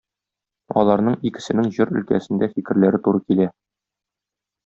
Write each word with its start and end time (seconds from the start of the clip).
Аларның 0.83 1.17
икесенең 1.29 1.69
җыр 1.75 1.93
өлкәсендә 1.99 2.49
фикерләре 2.55 3.01
туры 3.09 3.23
килә. 3.27 3.49